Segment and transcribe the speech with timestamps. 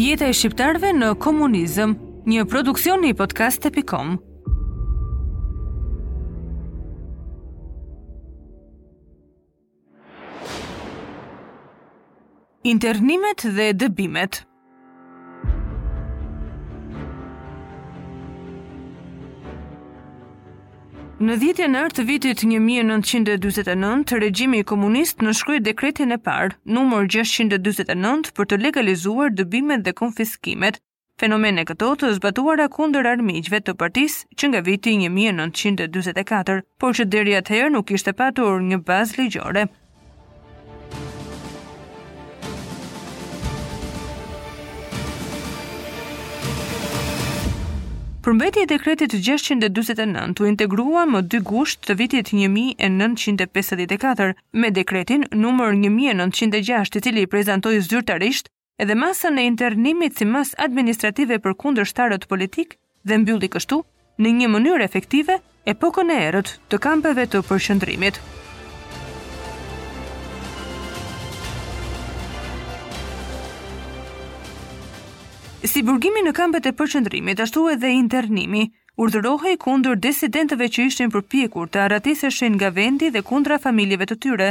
[0.00, 1.90] Jeta e shqiptarëve në komunizëm,
[2.32, 4.14] një produksion i podcast.com.
[12.72, 14.40] Internimet dhe dëbimet.
[21.20, 26.54] Në dhjetje nërë të vitit 1929, të regjimi i komunist në shkruj dekretin e parë,
[26.64, 30.78] numër 629, për të legalizuar dëbimet dhe konfiskimet,
[31.20, 37.36] fenomene këto të zbatuara kunder armijgjve të partis që nga viti 1924, por që dheri
[37.42, 39.68] atëherë nuk ishte patur një bazë ligjore.
[48.30, 54.28] Përmbetje e dekretit 649 të integrua më dy gusht të vitit 1954
[54.60, 58.44] me dekretin numër 1906 të cili prezentoj zyrtarisht
[58.84, 62.68] edhe masën e internimit si mas administrative për kundër shtarët politik
[63.02, 63.78] dhe mbylli kështu
[64.22, 65.34] në një mënyrë efektive
[65.74, 68.14] epokën e erët të kampeve të Përshëndrimit.
[75.60, 78.62] Si burgimi në kampet e përqëndrimit, ashtu edhe internimi,
[78.96, 82.00] urdhërohej kundër disidentëve që ishin përpjekur të
[82.32, 84.48] shenë nga vendi dhe kundra familjeve të tyre,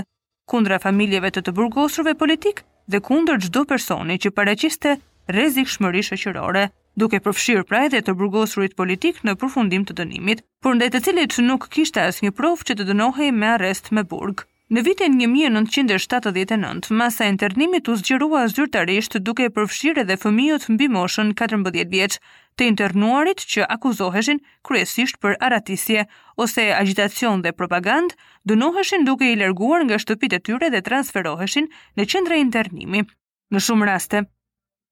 [0.54, 4.92] kundra familjeve të të burgosurve politik dhe kundër çdo personi që paraqiste
[5.28, 10.78] rezik shmëri shoqërore, duke përfshirë pra edhe të burgosurit politik në përfundim të dënimit, por
[10.78, 14.46] ndetë të cilit nuk kishte asnjë provë që të dënohej me arrest me burg.
[14.76, 21.32] Në vitin 1979, masa e internimit u zgjerua zyrtarisht duke përfshirë edhe fëmijët mbi moshën
[21.40, 22.18] 14 vjeç
[22.60, 26.04] të internuarit që akuzoheshin kryesisht për aratisje
[26.46, 28.20] ose agitacion dhe propagandë,
[28.54, 33.02] dënoheshin duke i larguar nga shtëpitë e tyre dhe transferoheshin në qendra internimi.
[33.50, 34.22] Në shumë raste,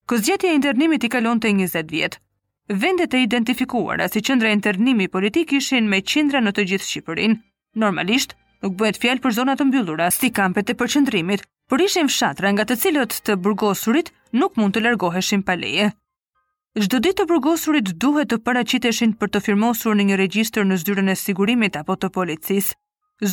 [0.09, 2.17] kozgjetja e internimit i kalonte 20 vjet.
[2.85, 7.41] Vendet e identifikuara si qendra internimi politik ishin me qendra në të gjithë Shqipërinë.
[7.83, 8.33] Normalisht,
[8.65, 12.65] nuk bëhet fjalë për zonat të mbyllura, si kampet e përqendrimit, por ishin fshatra nga
[12.65, 15.91] të cilët të burgosurit nuk mund të largoheshin pa leje.
[16.77, 21.11] Çdo ditë të burgosurit duhet të paraqiteshin për të firmosur në një regjistër në zyrën
[21.13, 22.75] e sigurimit apo të policisë.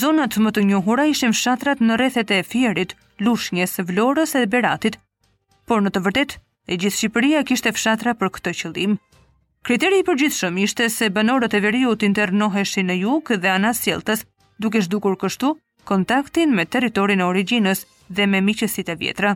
[0.01, 4.97] Zonat më të njohura ishin fshatrat në rrethet e Fierit, Lushnjës, Vlorës dhe Beratit,
[5.69, 6.39] por në të vërtetë
[6.73, 8.97] e gjithë Shqipëria kishte fshatra për këtë qëllim.
[9.65, 13.85] Kriteri i përgjithshëm ishte se banorët e veriut internoheshin në jug dhe anas
[14.57, 15.55] duke zhdukur kështu
[15.89, 19.35] kontaktin me territorin e origjinës dhe me miqësitë e vjetra.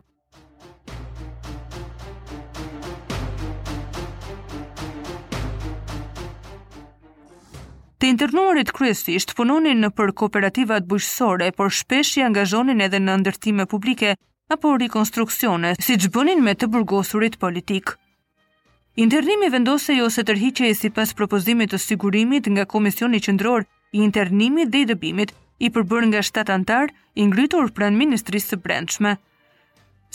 [7.98, 13.66] Të internuarit kryesisht punonin në për kooperativat bujqësore, por shpesh i angazhonin edhe në ndërtime
[13.66, 14.12] publike
[14.54, 17.96] apo rikonstruksione, si që bënin me të burgosurit politik.
[18.98, 24.00] Internimi vendose jo se tërhiqe e si pas propozimit të sigurimit nga Komisioni Qëndror i
[24.02, 29.14] internimit dhe i dëbimit i përbër nga shtatë antar i ngritur pranë Ministrisë së Brendshme.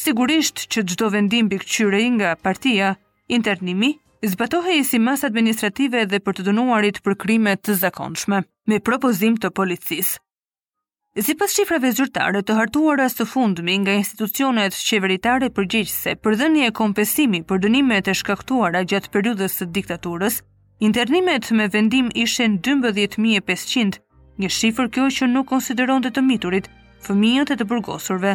[0.04, 2.94] Sigurisht që gjdo vendim bikë qyre i nga partia,
[3.28, 8.80] internimi, zbatohe i si mas administrative dhe për të dënuarit për krimet të zakonshme, me
[8.80, 10.16] propozim të policis.
[11.14, 17.44] Si pas shifrave zyrtare të hartuara së fundmi nga institucionet qeveritare përgjegjse për dhenje kompesimi
[17.46, 20.40] për dënimet e shkaktuara gjatë periudës të diktaturës,
[20.84, 24.00] Internimet me vendim ishen 12.500,
[24.44, 26.66] një shifër kjo që nuk konsideron të të miturit,
[27.06, 28.34] fëmijët e të burgosurve.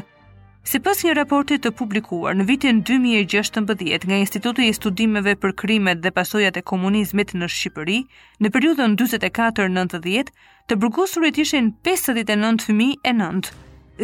[0.65, 6.01] Si pas një raportit të publikuar në vitin 2016 nga Institutu i Studimeve për Krimet
[6.01, 7.99] dhe Pasojat e Komunizmit në Shqipëri,
[8.41, 10.33] në periudën 24-90,
[10.73, 13.53] të burgosurit ishen 59.900.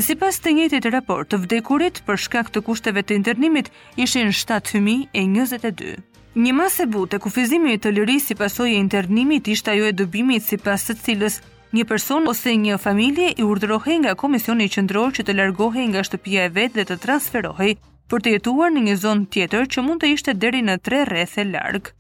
[0.05, 5.94] Si pas të njëtit raport të vdekurit për shkak të kushteve të internimit, ishin 7.022.
[6.34, 9.93] Një mas e bute, kufizimi i të lëri si pasoj e internimit ishtë ajo e
[9.95, 11.37] dëbimit si pas të cilës
[11.77, 16.47] një person ose një familje i urdërohe nga komisioni qëndror që të largohe nga shtëpia
[16.49, 17.69] e vetë dhe të transferohe
[18.11, 21.44] për të jetuar në një zonë tjetër që mund të ishte deri në tre rrethe
[21.53, 21.93] largë.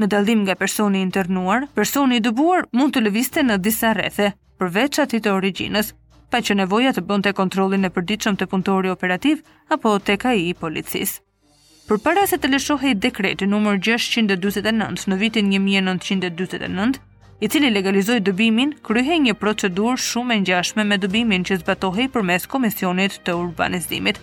[0.00, 4.30] Në dalim nga personi internuar, personi i dëbuar mund të lëviste në disa rrethe,
[4.62, 5.92] përveç atit të origjinës,
[6.32, 10.56] pa që nevoja të bënte kontrollin e përditshëm të punëtori operativ apo tek ai i
[10.64, 11.20] policisë
[11.88, 17.00] para se të lëshohej dekreti numër 649 në vitin 1949,
[17.42, 22.46] i cili legalizoi dëbimin, kryhej një procedurë shumë e ngjashme me dëbimin që zbatohej përmes
[22.46, 24.20] komisionit të urbanizimit.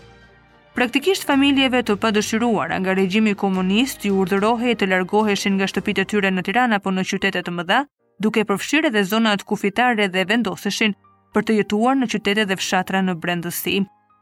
[0.76, 6.32] Praktikisht familjeve të padëshiruara nga regjimi komunist i urdhërohej të largoheshin nga shtëpitë e tyre
[6.32, 7.82] në Tiranë apo në qytetet të mëdha,
[8.24, 10.96] duke përfshirë edhe zonat kufitare dhe vendoseshin
[11.36, 13.82] për të jetuar në qytete dhe fshatra në brendësi.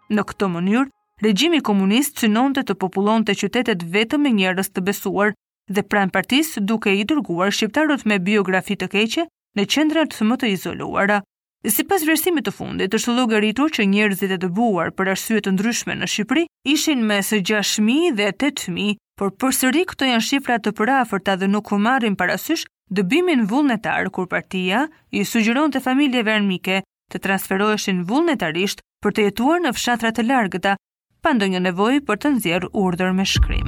[0.10, 0.90] Në këtë mënyrë
[1.22, 5.32] regjimi komunist synon të të populon të qytetet vetëm e njerës të besuar
[5.74, 9.26] dhe pranë partis duke i dërguar shqiptarët me biografi të keqe
[9.58, 11.22] në qendrat të më të izoluara.
[11.68, 15.96] Si pas vërsimit të fundit, është logaritur që njerëzit e buar për arsyet të ndryshme
[15.98, 21.34] në Shqipëri ishin me së 6.000 dhe 8.000, por përsëri këto janë shifra të përafërta
[21.42, 28.06] dhe nuk humarin parasysh dëbimin vullnetar kur partia i sugjeron të familjeve armike të transferoheshin
[28.06, 30.78] vullnetarisht për të jetuar në fshatrat e largëta
[31.24, 33.68] pa ndonjë nevojë për të nxjerr urdhër me shkrim.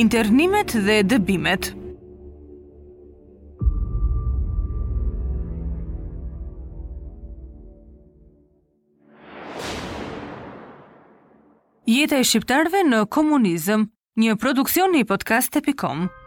[0.00, 1.72] Internimet dhe dëbimet
[11.90, 13.88] Jeta e shqiptarve në komunizëm,
[14.22, 16.19] një produksion i podcast.com.